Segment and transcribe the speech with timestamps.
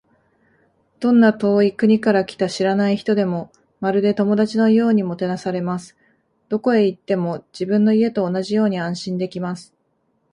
[0.99, 5.95] どんな遠い国から来た知らない人でも、まるで友達のようにもてなされます。
[6.49, 9.75] どこへ行っても、自分の家と同じように安心できます。